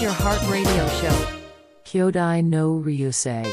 [0.00, 1.12] your heart radio show.
[1.84, 3.44] Kyodai no Ryusei.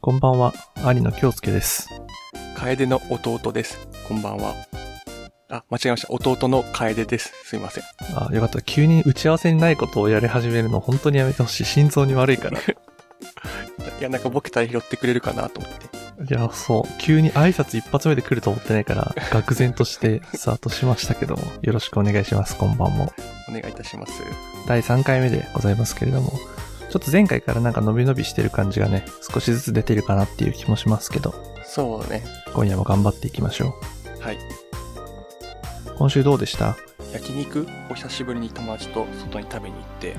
[0.00, 0.52] こんばんは、
[0.84, 1.88] 兄の京介です。
[2.54, 3.88] 楓の弟です。
[4.06, 4.54] こんばんは。
[5.48, 6.12] あ、間違えました。
[6.12, 7.32] 弟の楓です。
[7.44, 7.84] すいません。
[8.14, 8.62] あ、よかった。
[8.62, 11.64] 急に打ち合わせにないことをやり始めるの本当にやめてほしい。
[11.64, 12.60] 心臓に悪いから。
[12.60, 16.01] いいや、なんかボケたら拾ってくれるかなと思って。
[16.28, 17.00] や、そう。
[17.00, 22.56] 急に挨拶一発目で来ると思ってないから、愕然としてスタートしましたけども、よろしくお願いします。
[22.56, 23.12] こんばんも。
[23.48, 24.22] お願いいたします。
[24.66, 26.32] 第3回目でございますけれども、
[26.90, 32.22] ちょっと前回からなんか伸び伸びしてる感じがね、少しずつ出てるかなっていう気もしますけど、そうね。
[32.54, 33.74] 今夜も頑張っていきましょ
[34.20, 34.36] はい。
[34.36, 34.38] う。
[35.96, 36.76] 今週どうでした？
[37.12, 37.66] 焼肉？
[37.90, 40.16] お久しぶりに友達と外に食べに行って、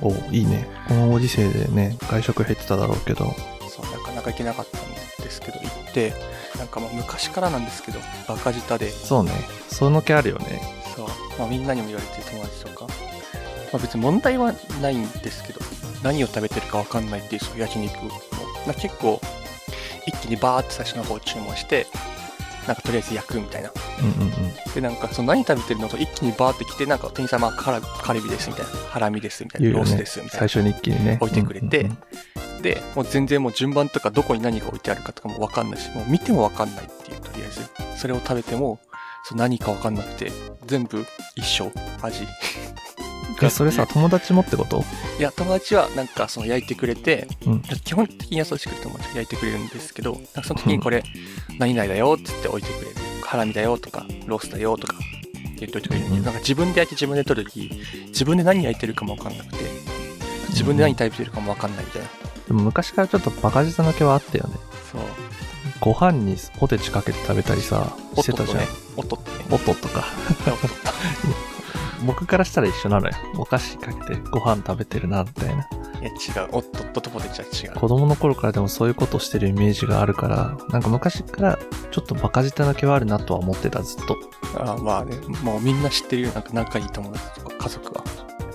[0.00, 0.68] おいいね。
[0.88, 3.34] このご時世でね、外食減ってただろうけど、
[3.68, 4.95] そう、なかなか行けなかったんで
[5.30, 6.12] すけど、行って、
[6.58, 9.32] なんかまあ昔からなんですけど、バカ舌で、そうね。
[9.68, 10.60] その気あるよね。
[10.94, 12.90] そう、まあみんなにも言われてる友達とか、ま
[13.74, 15.60] あ別に問題はないんですけど、
[16.02, 18.10] 何を食べてるかわかんないっていうその焼肉も、
[18.66, 19.20] まあ、結構、
[20.06, 21.86] 一気にバーって最初の方注文して、
[22.66, 23.70] なんかとりあえず焼くみたいな。
[24.00, 24.74] うんうんうん。
[24.74, 30.62] で、なんかその何食べてるのと一気にバーって来て、なんか店員さんまあカルビですみたいな、ハラミですみたいな、ねロースですみたいな最。
[30.62, 31.18] 初に一気にね。
[31.20, 31.98] 置いてくれてうんうん
[32.62, 37.98] で、もう全然もう順番とかどこに何が置いてあるかとかもわかんないし、もう見てもわかんないっていう、とりあえず。
[37.98, 38.80] それを食べても、
[39.24, 40.30] そう何かわかんなくて、
[40.66, 41.04] 全部
[41.36, 41.70] 一緒、
[42.02, 42.26] 味。
[43.42, 44.84] え、それさ、 友達もってこと？
[45.18, 47.62] いや、友達はなんかその焼いてくれて、うん。
[47.62, 51.02] 基本的に優しくて友達が焼いてくれるんですけど、なんかその時にこれ、
[51.58, 52.96] 何々だよって言って置いてくれる。
[53.22, 54.94] ハラミだよとか、ロースだよとか、
[55.58, 57.70] 言っといてくれるうんど、なんか自分で焼いて自分で取る時、
[58.08, 59.64] 自分で何焼いてるかもわかんなくて、
[60.50, 62.08] 自分で何食べてるかもわかんないみたいな。
[62.46, 64.54] でも昔からちょっとバカ舌の気はあったよね。
[64.92, 65.00] そう。
[65.80, 68.58] ご飯にポテチかけて食べたりさ、してたじゃん。
[68.58, 68.66] ね。
[68.96, 69.44] おっとっとね。
[69.50, 70.04] おっとっとか。
[72.04, 73.14] 僕からしたら一緒なのよ。
[73.36, 75.68] お菓子かけてご飯食べてるな、みたいな。
[76.00, 76.48] いや、違う。
[76.52, 77.80] おっとっととポテチは違う。
[77.80, 81.58] 子供の頃からでもそういうことしてるイメージがあるから、なんか昔から
[81.90, 84.16] ちょっとバカ舌の気はあるなとは思ってた、ずっと。
[84.58, 86.32] ああまあね、もうみんな知ってるよ。
[86.32, 88.04] なんか仲いい友達とか家族は。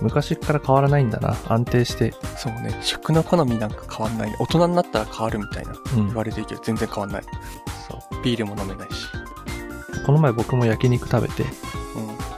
[0.02, 1.36] 昔から変わらないんだな。
[1.48, 2.12] 安定して。
[2.36, 4.36] そうね、食の好みなんか変わんないね。
[4.38, 6.14] 大人になったら変わるみたいなうん言。
[6.14, 7.22] われてるけど、全然変わんない。
[7.88, 8.22] そう。
[8.22, 9.06] ビールも飲めないし。
[10.04, 11.46] この前僕も焼肉食べて、う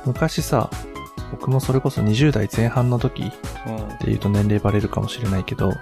[0.06, 0.70] 昔さ、
[1.30, 3.26] 僕もそれこそ20代前半の時っ
[3.70, 3.76] ん。
[3.76, 3.98] うん。
[3.98, 5.72] ていうと年齢バレるかもしれないけど、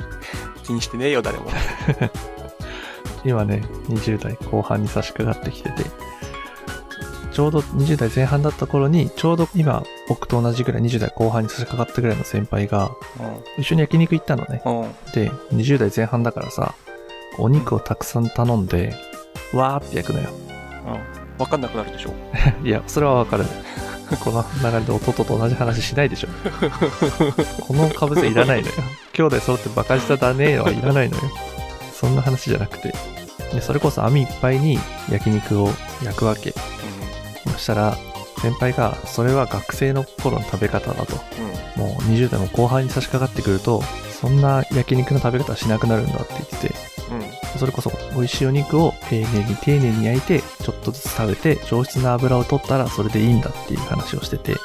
[0.62, 1.50] 気にしてねえよ、誰も。
[3.25, 5.84] 今ね、20代後半に差し掛かってきてて、
[7.32, 12.91] ちょうど20代前半だった頃に、ちょうど今、僕と同じぐらい20代後半に差し掛かったぐらいの先輩が、
[13.59, 14.62] 一緒に焼肉行ったのね。
[15.15, 16.75] で、20代前半だからさ、
[17.38, 18.94] お肉をたくさん頼んで、
[19.54, 20.28] わーって焼くのよ。
[20.87, 20.98] うん。
[21.38, 22.12] わかんなくなるでしょ？
[22.65, 23.44] いや、それはわかる。
[24.22, 26.28] この流れで弟と同じ話しないでしょ。
[27.66, 28.75] この被せいらないのよ。
[29.15, 31.22] 兄弟揃ってバカ舌だねーはいらないのよ。
[31.94, 32.94] そんな話じゃなくて。
[33.54, 34.78] で、それこそ網いっぱいに
[35.10, 35.71] 焼肉を
[36.04, 36.53] 焼くわけ。
[37.53, 37.97] そしたら、
[38.41, 41.17] 先輩が、それは学生の頃の食べ方だと。
[41.77, 41.85] うん。
[41.85, 41.93] うん。
[41.93, 43.83] もう20代も後半に差し掛かってくると、
[44.21, 46.75] そんな焼肉の食べ方はしなくなるんだって言ってて、
[47.11, 47.15] う
[47.57, 47.59] ん。
[47.59, 54.59] それこそ美味しいお肉を丁寧に丁寧に焼いて、ちょっとずつ食べて、上質な油を取ったらそれでいいんだっていう話をしてて、で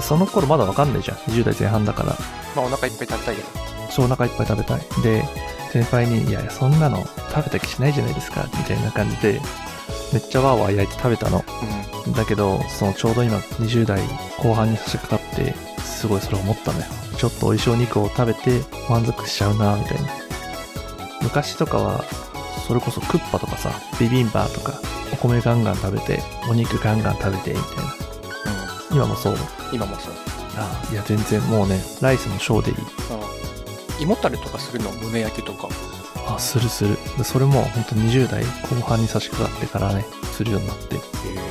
[0.00, 1.16] その頃まだわかんないじゃん。
[1.18, 2.16] 20代前半だから。
[2.56, 3.48] まあお腹いっぱい食べたいけど。
[3.90, 4.80] そうお腹いっぱい食べたい。
[5.02, 5.24] で、
[5.72, 9.40] 先輩に、いやいや、そんなの食べた気しないじゃないですか、みたいな感じで、
[10.12, 11.44] めっちゃワーワー焼いて食べたの。
[12.06, 14.00] うだけど、そのちょうど今20代
[14.38, 16.84] 後半に差し掛かって、すごいそれ思ったのよ。
[17.16, 20.08] ちょっと美味しいお肉を食べて満足しちゃうな、みたいな。
[21.22, 22.04] 昔とかは、
[22.66, 24.80] それこそクッパとかさ、ビビンバとか、
[25.12, 26.20] お米ガンガン食べて、
[26.50, 27.82] お肉ガンガン食べて、みたいな。
[27.84, 28.96] ん。
[28.96, 29.34] 今もそう。
[29.34, 29.38] うん。
[29.72, 30.14] 今もそう。
[30.56, 32.76] ああ、いや全然もうね、ライスも小でいい。
[32.76, 32.80] う
[34.00, 34.02] ん。
[34.02, 35.68] 胃もたれとかするの胸焼けとか。
[36.26, 36.96] あ、するする。
[37.18, 40.96] でそれもほんと20代後半に差し掛かってからね、するようになって。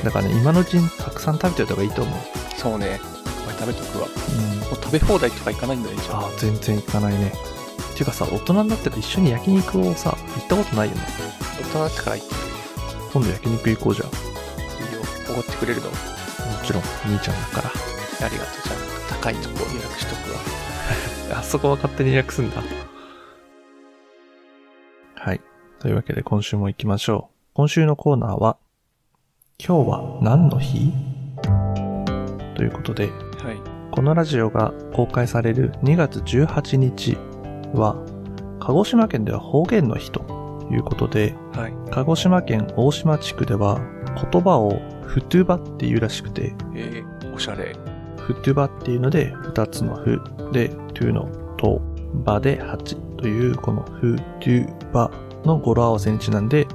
[0.04, 2.18] だからね、今のうちにたくさん食べておいた方がいいと思う。
[2.56, 2.86] そうね。
[2.86, 4.06] いっぱい食べとくわ。
[4.06, 4.60] もうん。
[4.60, 6.20] う食べ放題とか行かないんだね、じゃあ。
[6.22, 7.32] ああ、全然いかないね。
[7.94, 11.02] ていうかさ、大人になってから一緒に焼肉をさ、行ったことないよね。
[11.60, 12.34] 大人になってから行って
[13.12, 14.08] 今度焼肉行こうじゃん。
[14.08, 15.00] もいいよ。
[15.30, 15.90] おごってくれるの？
[16.64, 18.26] ちろん、兄ちゃんだから。
[18.26, 18.62] ありがとう。
[18.64, 20.38] じゃあ、高いとこ予約しとくわ。
[21.38, 22.62] あそこは勝手に予約すんだ。
[25.82, 25.88] はい。
[25.88, 27.34] というわけで今週も行きましょう。
[27.54, 28.56] 今週のコーナーは、
[29.58, 30.92] 今日は何の日？
[32.54, 33.90] ということで、はい。
[33.90, 37.16] このラジオが公開される2月18日
[37.74, 37.96] は、
[38.60, 41.74] 鹿児島県では方言の日ということで、はい。
[41.90, 43.80] 鹿児島県大島地区では
[44.32, 47.76] 言葉をフトゥバっていうらしくて、えー、おしゃれ。
[48.18, 51.80] フトゥバっていうので、二つのフで、トゥのと、
[52.24, 55.10] バで8という、このフトゥバ
[55.44, 56.66] の語呂合わせにちなんで、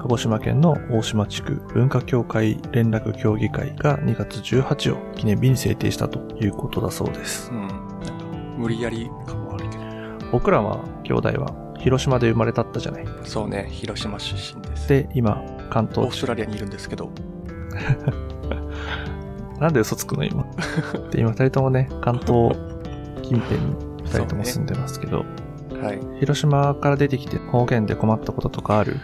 [0.00, 7.50] 鹿児島県の大島地区文化協会連絡協議会が2月18を記念日に制定したということだそうです。
[7.50, 7.66] うん。
[7.66, 7.76] なんか、
[8.56, 9.84] 無理やり感もあるけど。
[10.32, 13.06] 僕らは兄弟は広島で生まれたったじゃない。
[13.24, 14.88] そうね、広島出身です。
[14.88, 17.10] で、今、関オー東ストラリアにいるんですけど、
[19.60, 20.44] なんで嘘つくの今。
[21.10, 22.56] で、今二人ともね、関東
[23.22, 25.24] 近辺に二人とも住んでますけど、
[25.82, 26.00] はい。
[26.20, 28.96] 広島から出てきて方言で困ったこととかある？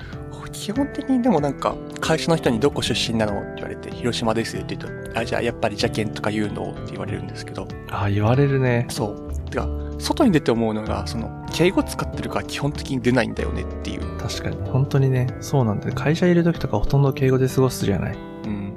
[0.52, 8.86] 基本的にでもなんか、会社の人にどこ出身なのって言われて、広島ですって言うと、あ、じゃあやっぱり邪剣とか言うのって言われるんですけど、ああ、言われるね。
[8.88, 9.50] そう。
[9.50, 9.68] てか、
[9.98, 14.18] 外に出て思うのが、その、敬語使ってるから基本的に出ないんだよねっていう。
[14.18, 14.56] 確かに。
[14.70, 15.94] 本当にね、そうなんだよ。
[15.94, 18.16] 会社いる時とかほとんど敬語で過ごすじゃない。
[18.16, 18.74] うん。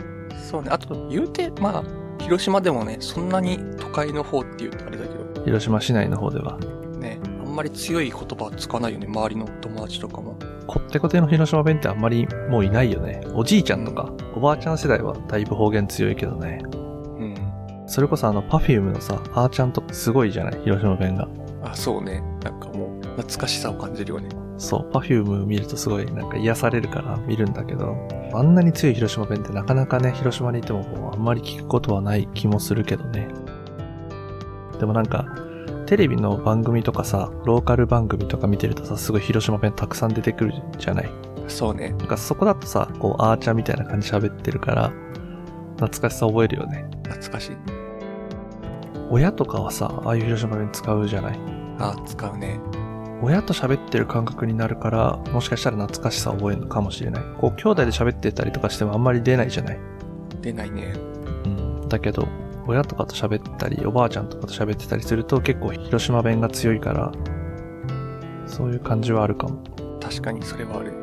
[0.50, 0.69] そうね。
[0.72, 1.84] あと、言うて、まあ、
[2.22, 6.60] 広島でもね、そんなに都会の方っていうとあれだけど、広島市内の方では。
[7.60, 10.38] まり強い言葉は使わないよね、周りの友達とかも。
[10.66, 13.22] こってこての広島弁ってあんまりもういないよね。
[13.34, 16.62] おじいちゃんとか、おばあちゃん世代はだいぶ方言強いけどね。
[16.64, 16.78] う
[17.26, 17.36] ん。
[17.86, 20.62] それこそあの、 Perfume のさ、あーちゃんとかすごいじゃない？
[20.62, 21.28] 広島弁が。
[21.62, 22.24] あ、そうね。
[22.46, 24.30] なんかもう、懐かしさを感じるよね。
[24.58, 27.94] そう、 Perfume 見るとすごいなんか癒されるから見るんだけど、
[28.34, 33.28] あんなに強い広島弁ってなかなかね、広島にいてももうあんまり聞くことはない気もするけどね。
[34.80, 35.26] でもなんか、
[35.89, 41.09] テレビの番組とかさ、ローカル番組とか見てるとさ、すごい広島弁たくさん出てくるじゃない？
[41.47, 41.89] そうね。
[41.97, 44.94] なんかそこだとさ、こう、あーちゃんみたいな感じ喋ってるから、
[45.77, 46.86] 懐かしさ覚えるよね。
[47.07, 47.57] 懐かしい。
[49.09, 51.39] 親とかはさ、ああいう広島弁使うじゃない？
[51.80, 52.59] あ、使うね。
[53.24, 57.24] 親と喋ってる感覚になるから、もしかしたら懐かしさを覚えるのかもしれない。
[57.39, 59.80] こう、兄弟で喋ってたりとかしてもあんまり出ないじゃない？
[60.39, 60.94] 出ないね。
[61.45, 61.89] うん。
[61.89, 62.27] だけど、
[62.69, 67.12] 親とかと喋ったり、おばあちゃんとかと喋ってたりすると結構広島弁が強いから、
[68.45, 69.63] そういう感じはあるかも。
[70.00, 70.94] 確かにそれはある。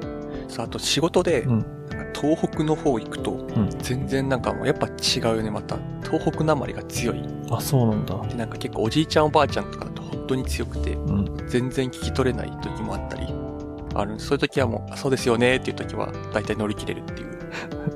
[0.48, 1.66] さあ、あと仕事で、うん。
[2.14, 5.76] 東北の方行くと、ん全然なんかもうやっぱ違うよね、また。
[6.04, 7.22] 東北なまりが強い。
[7.50, 8.16] あ、そうなんだ。
[8.28, 11.48] で、なんか結構おじいちゃんおばあちゃんとかだと本当に強くて、うん。
[11.48, 13.26] 全然聞き取れない時もあったり、
[13.94, 14.20] ある。
[14.20, 17.36] そういう時はもう、あそうですよねっていう時は、大体乗り切れるっていう。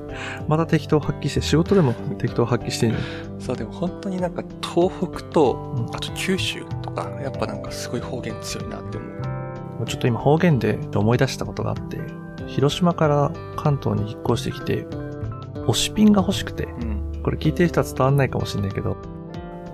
[0.51, 2.97] また適当発揮して、仕事でも適当発揮してんじ
[3.39, 9.07] そう、でも本当になんか東北と、うんあと九州とか、やっぱなんかすごい方言強いなって思
[9.83, 9.85] う。
[9.85, 12.01] ちょっと今方言で思い出したことがあって、
[12.47, 14.85] 広島から関東に引っ越してきて、
[15.67, 17.21] 推しピンが欲しくて、うん。
[17.23, 18.97] これ聞いてる人は伝わんないかもしれないけど、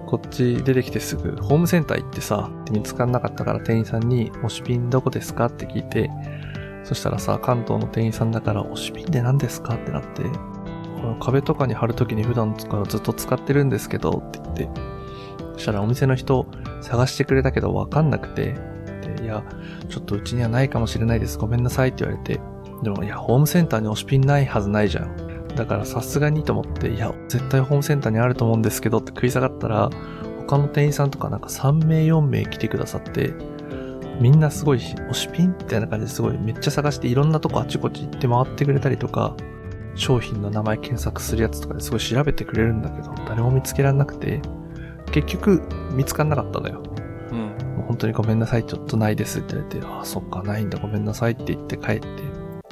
[0.06, 6.12] こっち出てきてすぐ、ホームセンター行ってさ、見つかんなかったから店員さんに、推しピンどこですかって聞いて、
[6.84, 10.24] そしたらさ、関東の店員さんだから、推しピンって何ですかってなって、
[11.02, 14.70] この壁とかに貼るときに普段からずっと使ってるんですけど、って言って、
[15.54, 16.46] そしたらお店の人
[16.82, 18.56] 探してくれたけどわかんなくて、
[19.22, 19.44] いや、
[19.90, 21.38] ちょっとうちにはないかもしれないです。
[21.38, 22.40] ごめんなさいって言われて、
[22.84, 25.16] でもいや、ホームセンターに推しピンないはずないじゃん。
[25.56, 29.90] だからさすがにと思って、いや、絶対ホームセンターにあると思うんですけどって食い下がったら、
[30.40, 33.34] 他の店員さんとかなんか3名4名来てくださって、
[34.22, 39.36] みんなすごい推しピンみたいな感じですごいめっちゃ探していろんなとこあちこち行って回ってくれたりとか、
[39.98, 44.42] 商品の名前検索するやつとかですごい調べてくれるんだけど、誰も見つけられなくて、
[45.12, 45.62] 結局
[45.92, 46.84] 見つかんなかったのよ。
[47.32, 47.40] うん。
[47.76, 52.08] もう本当にごめんなさい、ちょっとないですって言われて、ああ、そっか、ないんだ、ごめんなさいって言って帰って、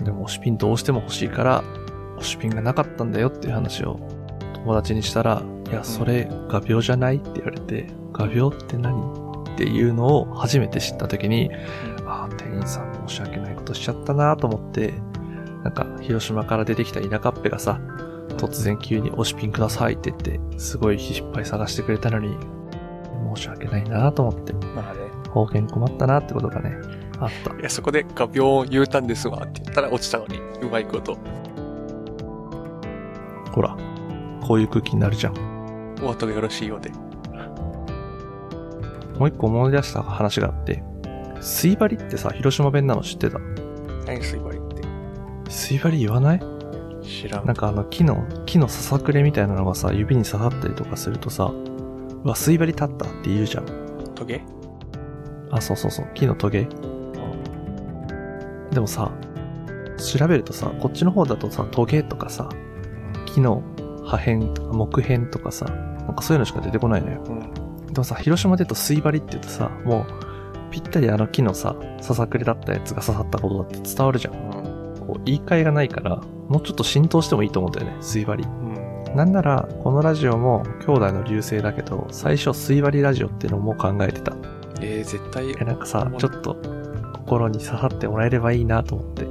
[0.03, 1.63] でも推しピンどうしても欲しいから、
[2.19, 3.99] 推しピンがなかったんだよっていう話を
[4.53, 11.49] 友達にしたら、いや、それ画鋲じゃないって言われて、画鋲って何っていうのを初めて知った時に、
[12.05, 14.93] ああ、店員さん申し訳ないことしちゃったなと思って、
[15.65, 17.81] なんか、広島から出てきた田舎っぺがさ、
[18.37, 22.37] 突然急に推しピンくださいって言って、すごいいっぱい探してくれたのに、
[23.35, 24.99] 申し訳ないなと思って、まあね。
[25.31, 26.77] 方言困ったなってことがね、
[27.19, 27.55] あった。
[27.59, 31.17] いや、そこで画鋲を言うたんですわって言ったら落ちたのに、うまいこと。
[33.51, 33.75] ほら、
[34.41, 35.95] こういう空気になるじゃん。
[36.03, 36.91] お後がよろしいようで。
[39.17, 40.83] もう一個思い出した話があって、
[41.41, 43.39] 水張りってさ、広島弁なの知ってた？
[44.05, 44.54] 何水張り？
[45.49, 46.39] 水張り言わない？
[47.03, 47.45] 知らん。
[47.45, 53.65] なんかあの木の、木のささくれみたいなのがさ、指に刺さったりとかするとさ、うわ、水張り立ったって言うじゃん。
[54.15, 54.41] トゲ？
[55.51, 56.67] あ、そうそうそう、木のトゲ。
[58.71, 59.11] でもさ、
[59.97, 62.49] 調べるとさ、こっちの方だとさ、トゲとかさ、
[63.25, 63.63] 木の
[64.03, 67.23] 破片とか木片とかさ、なんかそういうのしか出てこないのよ。
[67.27, 67.53] うん。
[67.85, 74.54] でもさ、広島で言うと水張りって言うとさ、もう、ぴったりあの木のさ、ささくれだったやつが刺さったことだって伝わるじゃん。
[75.07, 75.15] うん。
[75.15, 78.43] こう、言い換えがないから、もうちょっと浸透してもいいと思うんだよね、水張り。
[78.43, 79.15] うん。
[79.15, 84.35] なんなら、このラジオも兄弟の流星だけど、最初、水割りラジオっていうのも考えてた。
[84.81, 86.57] えー、絶対、え、なんかさ、ちょっと、
[87.13, 89.25] 心に刺さってもらえればいいなと思って、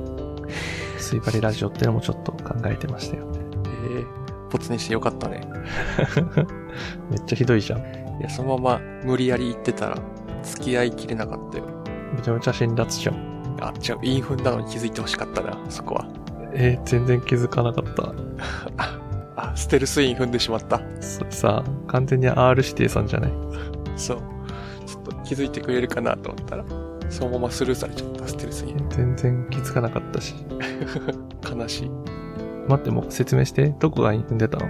[0.99, 3.27] 水割りラジオっていうのもちょっと考えてましたよ。
[3.85, 5.43] えー、没にしてよかったね。
[7.11, 7.81] めっちゃひどいじゃん。
[7.81, 7.83] い
[8.23, 9.99] や、そのまま無理やり言ってたら、
[10.43, 11.65] 付き合いきれなかったよ。
[12.15, 13.34] めちゃめちゃ辛辣じゃん。
[13.61, 16.07] あ、違う、インフンなのに気づいてほしかったな、そこは。
[16.53, 18.13] えー全然気づかなかった。
[19.37, 20.81] あ、ステルスイン踏んでしまった。
[21.01, 23.33] それさ、完全に R 指定さんじゃない？
[23.97, 24.19] そう。
[24.87, 26.65] ちょっと気づいてくれるかなと思ったら、
[27.11, 28.87] そのままスルーされちゃった、ステルスイン。
[28.91, 30.35] 全然気づかなかったし。
[31.57, 31.91] 悲しい。
[32.69, 33.75] 待って、もう説明して。
[33.81, 34.67] どこがイン踏んでたの？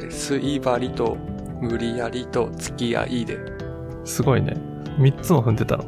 [0.00, 1.16] えスイバリと、
[1.60, 3.38] 無理やりと、付き合いで、
[4.04, 4.56] すごいね。
[4.98, 5.84] 3つも踏んでたの。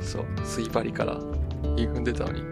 [0.00, 1.18] そう、スイバリから、
[1.84, 2.42] イン踏んでたのに。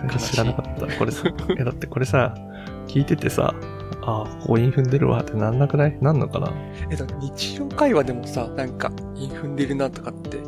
[0.00, 0.98] 全然知らなかった。
[0.98, 1.24] これさ、
[1.58, 2.34] え、だってこれさ、
[2.86, 3.54] 聞いててさ、
[4.02, 5.98] ああ、ここイン踏んでるわってなんなくない？
[6.00, 6.52] なんのかな？
[6.90, 10.38] え、だ日常会話でもさ、なんか、イン踏んでるなとかって、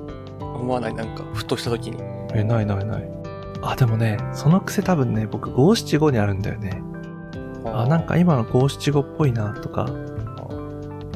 [0.41, 0.95] 思わない？
[0.95, 1.97] なんか、ふとした時に。
[2.35, 3.11] え、ないないない。
[3.63, 6.83] あ、でもね、その癖多分ね、僕五七五にあるんだよね。
[7.65, 9.89] あ、なんか今の五七五っぽいなとか、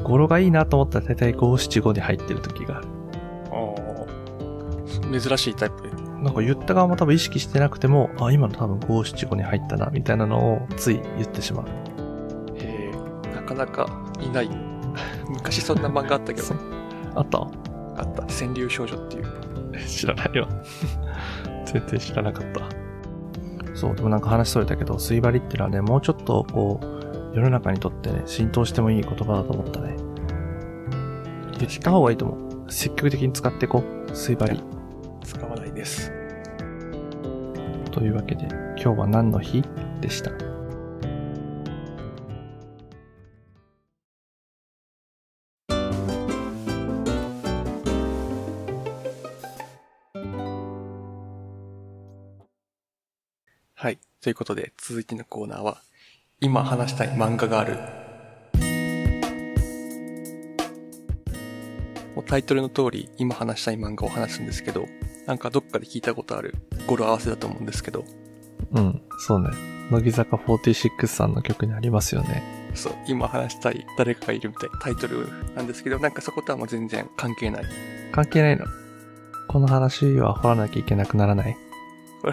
[0.03, 2.89] 語呂がいいなと思ったら大体五七五に入ってる時がある。
[3.53, 5.91] あー珍しいタイプ。
[6.23, 11.67] なんか言った側も多分意識してなくても、あ、今の多分五七五に入ったな、みたいなのをつい言ってしまう。
[12.57, 13.89] えー、なかなか
[14.21, 14.51] いない。
[15.29, 16.61] 昔そんな漫画あったけどね。
[17.15, 17.39] あった？
[17.39, 18.23] あった。
[18.27, 19.25] 川柳少女っていう。
[19.75, 20.47] え 知らないよ。
[21.65, 22.61] 全然知らなかった。
[23.77, 29.97] そう、でもなんか話それたけど、水張りってのはね、もうちょっとこう、世の中にとってね、浸透してもいい言葉だと思ったね。
[31.59, 32.35] 言った方がいいと思
[32.67, 32.73] う。
[32.73, 34.15] 積極的に使っていこう。
[34.15, 34.63] 水張り。
[38.01, 38.47] というわけで、
[38.83, 39.63] 今日は何の日？
[40.01, 40.31] でした。
[53.75, 53.99] はい。
[54.23, 55.83] ということで、続いてのコーナーは、
[56.41, 57.75] 今話したい漫画がある。
[62.15, 64.87] もうタイトルの通り、今話したい漫画を話すんですけど、
[65.31, 66.57] なんかどっかで聞いたことある
[66.89, 68.05] 語呂合わせだと思うんですけど、
[68.73, 69.51] うん、そうね。
[69.93, 72.43] 乃木坂46さんの曲にありますよね。
[72.75, 77.65] そう、今話したい誰かがいるみたいなタイトルなんですけど、なんかそことはもう全然関係ない。
[78.11, 78.67] 関係ないの？
[79.47, 81.57] この話は掘らなきゃいけなくならない？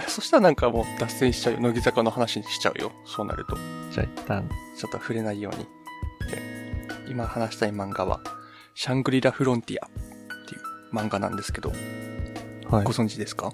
[0.08, 1.60] そしたらなんかもう脱線しちゃうよ。
[1.60, 2.92] 乃木坂の話にしちゃうよ。
[3.06, 3.56] そうなると。
[3.92, 5.68] じゃあ一旦、ちょっと触れないように。
[6.32, 6.42] で、
[7.12, 8.22] 今話したい漫画は、
[8.74, 9.90] シャングリラ・フロンティアっ
[10.48, 11.72] ていう漫画なんですけど、
[12.70, 12.92] はいご。
[12.92, 13.54] 存知ですか？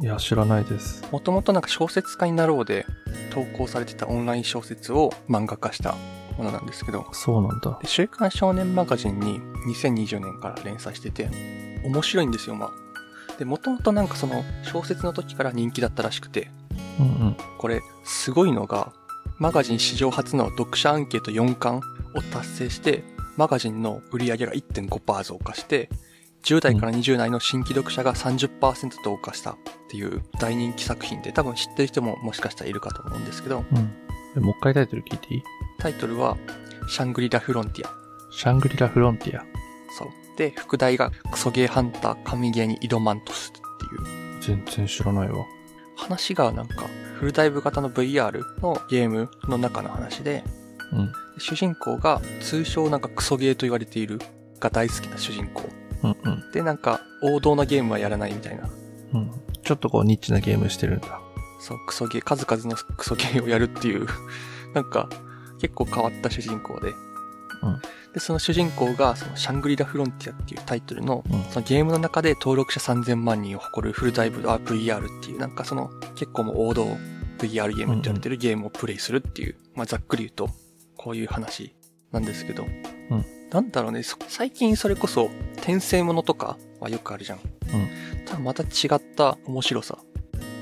[0.00, 1.04] いや、知らないです。
[1.12, 2.86] もともとなんか小説家になろうで
[3.30, 5.94] 投稿されてたオンライン小説を漫画化した
[6.38, 7.78] ものなんですけど、そうなんだ。
[7.82, 11.28] で週刊少年マガジンに2020年から連載してて、
[11.84, 13.38] 面白いんですよ、まあ。
[13.38, 16.50] で、もともとなんかその小説の時から人気だったらしくて、
[16.98, 17.36] うんうん。
[17.58, 18.92] これすごいのが、
[19.38, 23.04] マガジン史上初の読者アンケート4冠を達成して、
[23.36, 25.90] マガジンの売り上げが1.5%増加して、
[26.42, 29.56] 10代から20代の新規読者が30%増加したっ
[29.88, 33.92] ていう大人気作品で、多分知ってる人ももしかしたらいるかと思うんですけど、うん。
[34.36, 35.42] えもう一回タイトル聞いていい？
[35.78, 36.36] タイトルは、
[36.88, 37.90] シャングリラ・フロンティア。
[38.32, 39.44] シャングリラ・フロンティア。
[39.96, 40.08] そう。
[40.36, 45.44] で、副題がクソゲーハンター神ゲーにイドマントスっていう全然知らないわ。
[45.96, 46.86] 話がなんか
[47.20, 50.42] フルダイブ型の VR のゲームの中の話で、
[50.92, 51.12] うん。
[51.38, 54.18] 主人公が通称なんかクソゲーと言われている
[54.58, 55.68] が大好きな主人公。
[56.02, 56.52] うんうん。
[56.52, 58.68] で、なんか王道なゲームはやらないみたいな。
[59.14, 59.30] うん。
[59.62, 61.20] ちょっとこうニッチなゲームしてるんだ。
[61.60, 64.06] そう、クソゲー、数々のクソゲーをやるっていう、
[64.74, 65.08] なんか
[65.60, 66.90] 結構変わった主人公で。
[67.62, 67.80] うん
[68.12, 76.86] で、その主人公がそのシャングリラ・フロンティアっていうタイトルの、うんそのゲームの中で登録者3000万人を誇るフルダイブ VR っていう、なんかその結構もう王道
[77.38, 80.50] VR ゲームって言われてるゲームをプレイするっていう、まあざっくり言うと、
[80.96, 81.74] こういう話
[82.10, 82.66] なんですけど、
[83.52, 87.38] なんだろうね、そ最近それこそ転生ものとかはよくあるじゃん。
[88.24, 89.98] ただまた違った面白さ。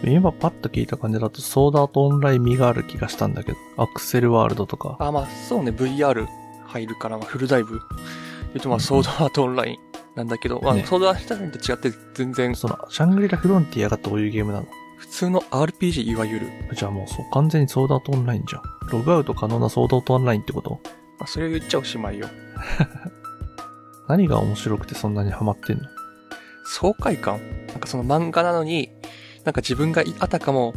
[0.04, 3.59] 今パッと聞いた感じだとソードアートオンライン味がある気がしたんだけど。
[3.76, 4.97] アクセルワールドとか。
[4.99, 6.26] あ、まあそうね、VR
[6.66, 7.78] 入るから、まあフルダイブ。
[7.78, 7.80] 言
[8.56, 9.78] うとまあソードアートオンライン
[10.16, 14.66] なんだけど、まあねソードアートオンラインと違って全然その、シャングリラ・フロンティアがどういうゲームなの？
[14.99, 16.49] 普通の RPG いわゆる。
[16.75, 18.62] じゃあもうそう、完全にソードアートオンラインじゃん。
[18.90, 20.80] ログアウト可能なソードアートオンラインってこと？
[21.18, 22.28] まあそれを言っちゃおしまいよ。
[24.09, 25.85] 何が面白くてそんなにハマってんの？
[26.67, 27.40] 爽快感？
[27.69, 28.90] なんかその漫画なのに、
[29.45, 30.75] なんか自分があたかも、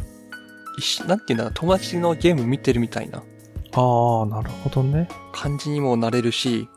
[1.06, 3.18] なんていうんだろう、友達のゲーム見てるみたいな。
[3.18, 5.08] ああ、なるほどね。
[5.32, 6.68] 感じにもなれるし、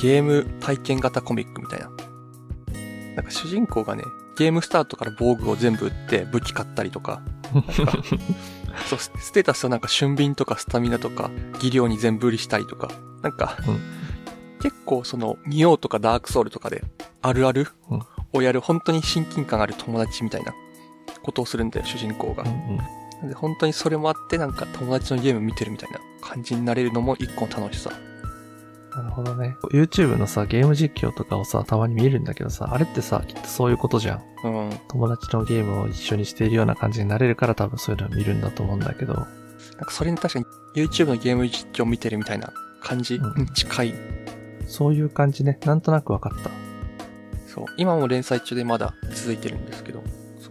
[0.00, 1.90] ゲーム体験型コミックみたいな。
[3.16, 4.02] なんか主人公がね、
[4.36, 7.22] ゲームスタートから防具を全部売って武器買ったりとか、
[8.88, 11.30] そう、スステータスをなんか俊敏とかスタミナとか
[11.60, 12.90] 技量に全部売りしたりとか、
[13.22, 13.80] なんか、うん
[14.64, 16.82] 結構その、ニオとかダークソウルとかで、
[17.20, 18.02] あるあるうん
[18.32, 20.52] をやる本当に親近感ある友達みたいな
[21.22, 22.48] ことをするんだよ、主人公がうん。
[22.48, 22.52] う
[23.26, 27.90] んで本当にそれもあって、なんか友達のゲーム見てるみたいな感じになれるのも一個の楽しさ。
[28.94, 29.56] なるほどね。
[29.72, 34.22] YouTube のさ、ゲーム実況とかをさ、たまに見るんだけどさ、あれってさ、きっとそういうことじゃん。
[34.44, 34.70] うん。
[34.88, 39.14] 友達のゲームを一緒にしているような感じになれるから多分そういうのを見るんだと思うんだけど。
[39.14, 40.44] なんかそれに確かに
[40.74, 42.52] YouTube のゲーム実況見てるみたいな
[42.82, 43.94] 感じうんに近い。
[44.66, 45.58] そういう感じね。
[45.64, 46.50] なんとなくわかった。
[47.46, 47.66] そう。
[47.76, 50.02] 今も連載中でまだ続いてるんですけど、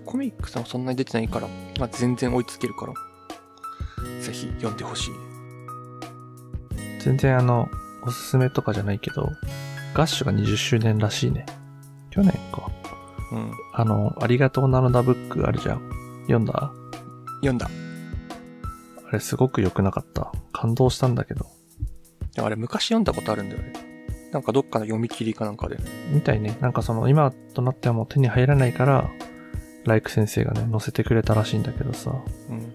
[0.05, 1.47] コミックスもそんなに出てないから、
[1.79, 2.93] まあ、全然追いつけるから、
[4.21, 5.11] ぜひ読んでほしい。
[6.99, 7.67] 全然あの、
[8.05, 9.29] おすすめとかじゃないけど、
[9.93, 11.45] ガッシュが20周年らしいね。
[12.09, 12.69] 去年か。
[13.31, 13.51] うん。
[13.73, 15.81] あの、ありがとうナノダブックあるじゃん。
[16.27, 16.71] 読んだ？
[17.41, 17.69] 読んだ。
[19.07, 20.31] あれすごく良くなかった。
[20.51, 21.47] 感動したんだけど。
[22.37, 23.73] あれ昔読んだことあるんだよね。
[24.33, 25.77] なんかどっかの読み切りかなんかで。
[26.09, 26.57] みたいね。
[26.59, 29.11] なんかその、今となってはもう手に入らないから、
[29.85, 32.15] ライク先生がね、載せてくれたらしいんだけどさ。
[32.49, 32.73] うん。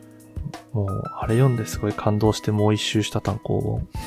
[0.72, 3.88] もう、あれ読んですごい感動してもう一周した単行本。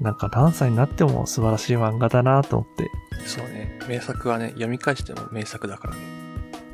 [0.00, 2.90] なんか何歳になっても素晴らしい漫画だなと思って。
[3.26, 3.78] そうね。
[3.86, 6.19] 名作はね、読み返しても名作だからね。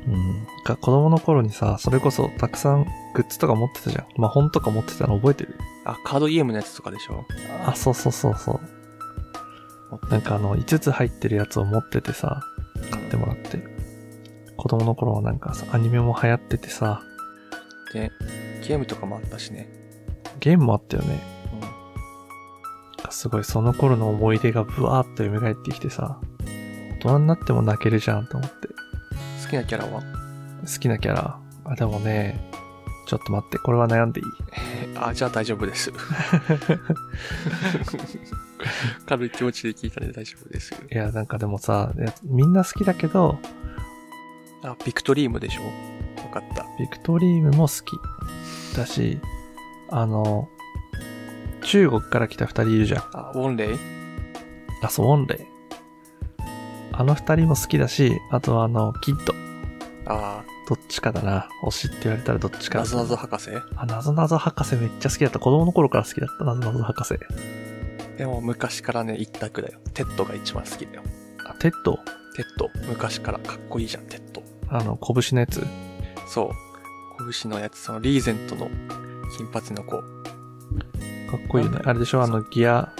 [0.07, 0.47] うん。
[0.63, 4.07] が子供の頃にさ、それこそたくさんグッズとか持ってたじゃん。
[4.15, 5.55] まあ、本とか持ってたの覚えてる？
[5.85, 7.25] あ、カードゲームのやつとかでしょ？
[7.65, 10.09] あ、そうそうそうそう。
[10.09, 12.41] なんかあの、5つ入ってるやつを持っててさ、
[12.91, 13.59] 買ってもらって。
[14.57, 17.01] 子供の頃はなんかさ、アニメも流行っててさ、
[17.93, 18.11] で、
[18.67, 19.69] ゲームとかもあったしね。
[20.39, 21.21] ゲームもあったよね。
[23.03, 23.11] うん。
[23.11, 26.19] すごいその頃の思い出がブワーっと蘇ってきてさ、
[26.97, 28.67] 大人になっても泣けるじゃんと思って。
[29.47, 30.01] 好きなキャラは？
[30.01, 31.39] 好きなキャラ。
[31.65, 32.39] あ、でもね、
[33.07, 34.27] ちょっと待って、これは悩んでいい？
[34.99, 35.91] あ、じゃあ大丈夫です。
[39.05, 40.73] 軽い気持ちで聞いたので大丈夫です。
[40.91, 43.39] いや、なんかでもさ、みんな好きだけど、
[44.63, 45.63] あ、ビクトリームでしょ？
[46.23, 46.65] わかった。
[46.79, 47.97] ビクトリームも好き。
[48.75, 49.19] だし、
[49.89, 50.49] あの、
[51.61, 53.03] 中国から来た二人いるじゃん。
[53.13, 53.77] あ、ウォンレイ？
[54.81, 55.39] あ、そう、ウォンレイ。
[56.99, 59.35] あの二人も好きだし、あとはあの、キッド。
[60.07, 61.47] あどっちかだな。
[61.63, 63.51] 推しって言われたらどっちかだなぞなぞ博士？
[63.75, 65.37] あ、なぞなぞ博士めっちゃ好きだった。
[65.37, 67.19] 子供の頃から好きだった、なぞなぞ博士。
[68.17, 69.79] でも昔からね、一択だよ。
[69.93, 71.03] テッドが一番好きだよ。
[71.45, 71.99] あ、テッド？
[72.35, 72.71] テッド。
[72.87, 74.41] 昔からかっこいいじゃん、テッド。
[74.69, 75.63] あの、拳のやつ？
[76.27, 76.49] そう。
[77.41, 78.71] 拳のやつ、そのリーゼントの
[79.37, 79.91] 金髪の子。
[79.91, 80.03] か
[81.37, 81.79] っこいいよね。
[81.83, 82.23] あれでしょ？
[82.23, 82.91] あの、ギア、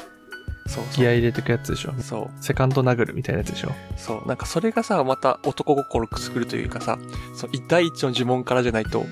[0.67, 0.93] そうそう。
[0.95, 2.43] ギア入れてくやつでしょそう。
[2.43, 4.27] セカンド殴るみたいなやつでしょそう。
[4.27, 6.97] なんかそれがさ、また男心くすぐるというかさ、
[7.35, 9.05] そう、第一の呪文からじゃないと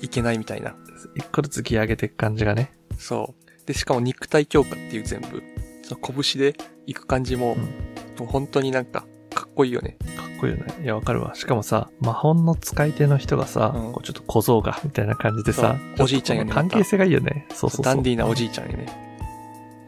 [0.00, 0.74] いけないみたいな。
[1.14, 2.72] 一個ずつギア上げていく感じがね。
[2.98, 3.66] そう。
[3.66, 5.42] で、しかも肉体強化っていう全部、
[5.82, 6.56] その拳で
[6.86, 9.96] 行く感じも、うんもう本当になんか、かっこいいよね。
[10.16, 10.74] かっこいいよね。
[10.82, 11.36] いや、わかるわ。
[11.36, 17.46] しかもさ、魔法の使い手の人がさ、うんこうちょっと小僧が、みたいな感じでさおじいちゃんやね関係性がいいよね。
[17.50, 17.84] そうそうそう。
[17.84, 19.07] ダンディーなおじいちゃんよね。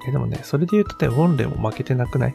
[0.09, 2.35] え、でもね、それで言うとね、ウォンレイも負けてなくない？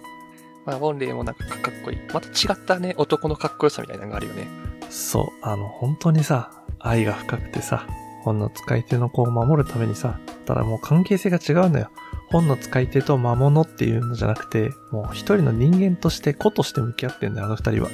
[0.65, 1.97] まあ、ウォンレイもなんかかっこいい。
[2.13, 4.47] また違ったね、男のかっこよさみたいなのがあるよね。
[4.89, 5.25] そう。
[5.41, 7.88] あの、本当にさ、愛が深くてさ、
[8.23, 11.89] 本の使い手の子を守るためにさ、ただもう関係性が違うのよ。
[12.32, 17.89] 本の使い手と魔物っていうのじゃなくて、もう一人の人間として子として向き合ってんだよ、あの二人は。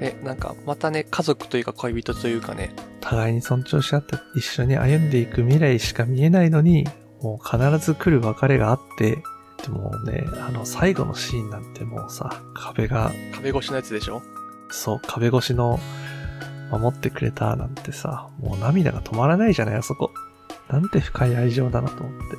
[0.00, 6.88] で、なんか、またね、家族というか恋人というかね、互いに尊重し合って一緒に歩んでいく未来しか見えないのに、
[7.24, 9.22] もう必ず来る別れがあって、
[9.62, 14.20] でもね、あの最後のシーンなんてもうさ、壁が、壁越しのやつでしょ？
[14.70, 15.80] そう、壁越しの
[16.70, 20.10] 守ってくれたなんてさ、もう涙が止まらないじゃない、あそこ。
[20.68, 22.36] なんて深い愛情だなと思って。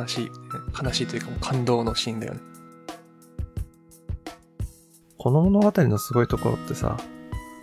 [0.00, 0.30] 悲しい、
[0.82, 2.40] 悲しいというかもう感動のシーンだよね。
[5.16, 6.96] この物語のすごいところってさ、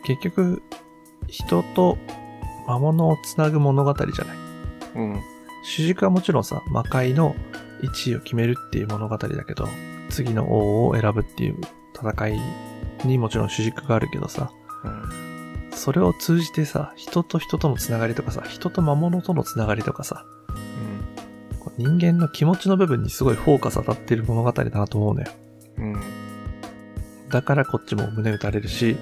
[0.05, 0.61] 結局、
[1.27, 1.97] 人と
[2.65, 4.37] 魔物をつなぐ物語じゃない。
[4.95, 5.21] うん。
[5.65, 7.35] 主軸はもちろんさ、魔界の
[7.81, 9.67] 1位を決めるっていう物語だけど、
[10.09, 11.57] 次の王を選ぶっていう
[11.95, 12.39] 戦い
[13.03, 14.51] にもちろん主軸があるけどさ、
[14.83, 15.71] うん。
[15.71, 20.23] それを通じてさ、人と人とのつながりとかさ、人と魔物とのつながりとかさ、
[21.59, 25.27] こう人間の気持ちの部分にすごいフォーカス当たってる物語だなと思うのよ。
[25.77, 25.95] うん。
[27.29, 28.97] だからこっちも胸打たれるし、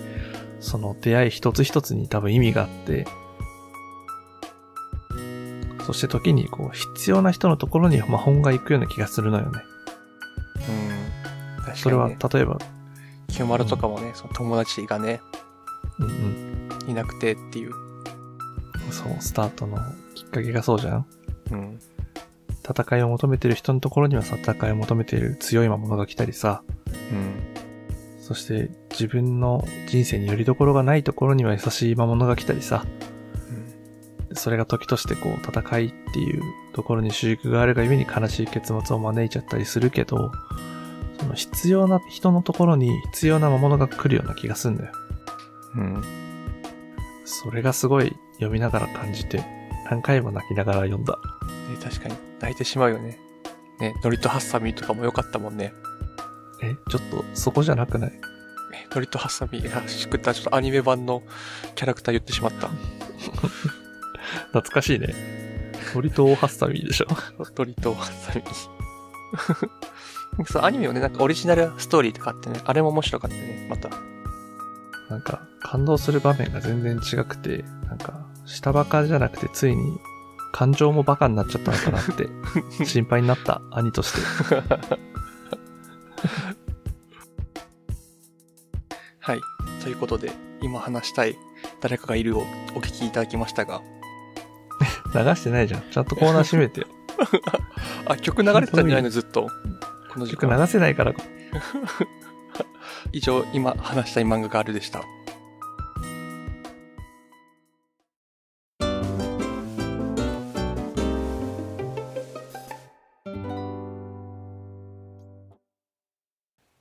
[0.62, 3.06] その出会い一つ一つに多分意味があって、
[5.86, 9.62] そして時にこう必要な人のところに魔法が行くような気がするのよね。
[10.70, 11.64] うん。
[11.64, 11.76] 確かに、ね。
[11.76, 12.58] それは例えば、
[13.28, 15.22] 清丸とかもね、その友達がね、
[16.00, 16.90] うんうん。
[16.90, 17.74] いなくてっていう。
[18.92, 19.78] そう、スタートの
[20.16, 21.06] きっかけがそうじゃん
[21.52, 21.80] うん。
[22.64, 27.44] 戦いを求めてる人のところにはさ戦いを求めている強い魔物が来たりさ、うん。
[28.22, 32.86] そして自分の人生によりどころがないところには優しい魔物が来たりさ、
[34.36, 36.42] それが時としてこう戦いっていう
[36.74, 40.32] ところに主軸があるがゆえに悲しい結末を招いちゃったりするけど、
[41.20, 44.92] その必要な人のところに必要な魔物が来るような気がするんだよ。
[45.76, 46.04] うん。
[47.26, 49.44] それがすごい読みながら感じて、
[49.90, 51.18] 何回も泣きながら読んだ。
[51.70, 53.18] ね確かに、泣いてしまうよね。
[53.80, 55.74] ね、ノリとハッサミとかも良かったもんね。
[56.62, 58.12] え、ちょっとそこじゃなくない？
[58.12, 61.24] えノリとハッサミ、あ、しくった、ちょっとアニメ版の
[61.76, 62.70] キャラクター言ってしまった。
[64.48, 65.14] 懐かしいね。
[65.94, 67.08] 鳥と大ハッサミーでしょ。
[67.58, 68.44] ノリとハッサミ。
[70.48, 73.90] そう、アニメもね、なんかオリジナルストーリーとかあってね、あれも面白かったね、また。
[75.10, 80.00] なんか、感動する場面が全然違くて、なんか、下バカじゃなくてついに、
[80.52, 82.28] 感情もバカになっちゃったのかなって、
[82.86, 84.22] 心配になった、兄として。
[89.20, 89.42] はい。
[89.84, 91.38] ということで、今話したい
[91.82, 92.42] 誰かがいるを
[92.76, 93.82] お聞きいただきましたが、
[95.14, 95.84] 流してないじゃん。
[95.92, 96.88] ちゃんとコーナー閉めてよ。
[98.06, 99.48] あ、曲流れてたんじゃないの、ずっと。
[100.14, 100.50] この時間。
[100.50, 101.14] 曲流せないから、
[103.12, 105.02] 以上、今話したい漫画があるでした。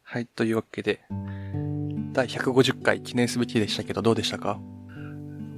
[0.04, 1.00] はい、というわけで、
[2.12, 4.60] 第150回記念すべきでしたけど、どうでしたか？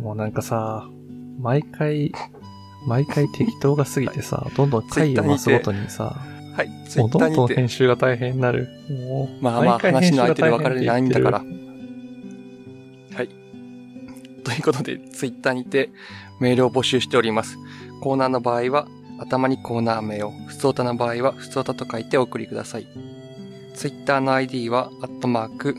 [0.00, 0.88] もうなんかさ、
[1.40, 2.12] 毎回、
[2.86, 6.16] 毎回適当が過ぎてさ、どんどん回を増すごとにさ、
[6.56, 8.68] はい、ツイもうどんどんッターにて、編集が大変になる。
[8.88, 11.38] もう、まあまあ話の相手で分かれないんだから。
[11.38, 11.44] は
[13.22, 13.28] い。
[14.44, 15.90] ということで、ツイッターにて
[16.40, 17.58] メールを募集しております。
[18.00, 18.86] コーナーの場合は、
[19.18, 22.86] 頭にコーナー名を、普通歌の場合は、普通歌と書いてお送りください。
[23.74, 25.76] ツイッターの ID は、アットマーク、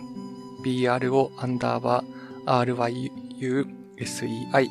[0.65, 3.05] BRO アンダーバー
[3.37, 4.69] RYUSEI、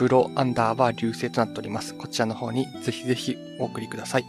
[0.00, 1.94] ブロアンダーバー流星となっております。
[1.94, 4.24] こちらの方にぜひぜひお送りください。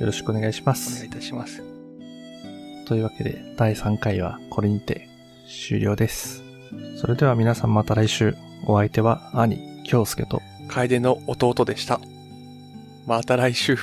[0.00, 1.10] よろしくお願いしまお願いすい。
[1.10, 1.62] たします。
[2.86, 5.10] というわけで、第3回はこれにて
[5.46, 6.42] 終了です。
[6.98, 8.34] それでは皆さんまた来週。
[8.66, 12.00] お相手は兄、京介と、楓の弟でした。
[13.06, 13.76] また来週。